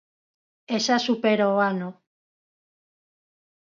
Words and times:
E 0.75 0.77
xa 0.85 0.97
supera 1.07 1.53
o 1.53 1.57
ano. 1.71 1.89